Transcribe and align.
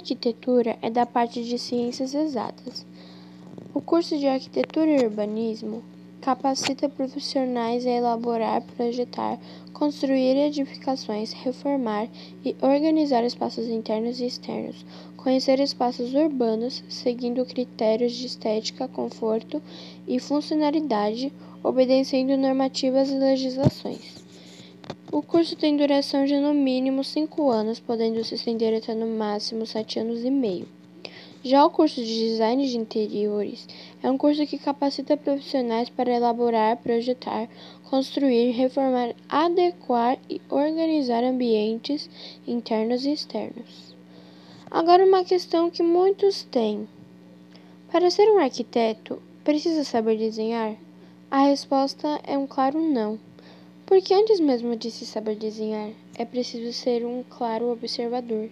arquitetura 0.00 0.78
é 0.80 0.88
da 0.88 1.04
parte 1.04 1.44
de 1.44 1.58
ciências 1.58 2.14
exatas. 2.14 2.86
O 3.74 3.82
curso 3.82 4.18
de 4.18 4.26
arquitetura 4.26 4.90
e 4.90 5.04
urbanismo 5.04 5.84
capacita 6.22 6.88
profissionais 6.88 7.86
a 7.86 7.90
elaborar, 7.90 8.62
projetar, 8.76 9.38
construir 9.74 10.36
edificações, 10.36 11.32
reformar 11.32 12.08
e 12.44 12.56
organizar 12.62 13.24
espaços 13.24 13.68
internos 13.68 14.20
e 14.20 14.26
externos, 14.26 14.86
conhecer 15.18 15.60
espaços 15.60 16.14
urbanos 16.14 16.82
seguindo 16.88 17.44
critérios 17.44 18.12
de 18.12 18.26
estética, 18.26 18.88
conforto 18.88 19.62
e 20.08 20.18
funcionalidade, 20.18 21.30
obedecendo 21.62 22.38
normativas 22.38 23.10
e 23.10 23.14
legislações. 23.14 24.19
O 25.12 25.22
curso 25.22 25.56
tem 25.56 25.76
duração 25.76 26.24
de 26.24 26.38
no 26.38 26.54
mínimo 26.54 27.02
cinco 27.02 27.50
anos, 27.50 27.80
podendo 27.80 28.22
se 28.22 28.36
estender 28.36 28.72
até 28.76 28.94
no 28.94 29.08
máximo 29.08 29.66
sete 29.66 29.98
anos 29.98 30.24
e 30.24 30.30
meio. 30.30 30.68
Já 31.42 31.66
o 31.66 31.70
curso 31.70 31.96
de 31.96 32.28
Design 32.28 32.64
de 32.64 32.78
Interiores 32.78 33.66
é 34.00 34.08
um 34.08 34.16
curso 34.16 34.46
que 34.46 34.56
capacita 34.56 35.16
profissionais 35.16 35.90
para 35.90 36.14
elaborar, 36.14 36.76
projetar, 36.76 37.48
construir, 37.90 38.52
reformar, 38.52 39.16
adequar 39.28 40.16
e 40.30 40.40
organizar 40.48 41.24
ambientes 41.24 42.08
internos 42.46 43.04
e 43.04 43.10
externos. 43.10 43.96
Agora, 44.70 45.04
uma 45.04 45.24
questão 45.24 45.70
que 45.70 45.82
muitos 45.82 46.44
têm: 46.44 46.88
para 47.90 48.12
ser 48.12 48.30
um 48.30 48.38
arquiteto, 48.38 49.20
precisa 49.42 49.82
saber 49.82 50.16
desenhar? 50.18 50.76
A 51.28 51.46
resposta 51.46 52.20
é 52.22 52.38
um 52.38 52.46
claro 52.46 52.80
não. 52.80 53.18
Porque 53.90 54.14
antes 54.14 54.38
mesmo 54.38 54.76
de 54.76 54.88
se 54.88 55.04
saber 55.04 55.34
desenhar, 55.34 55.90
é 56.16 56.24
preciso 56.24 56.72
ser 56.72 57.04
um 57.04 57.24
claro 57.24 57.72
observador. 57.72 58.48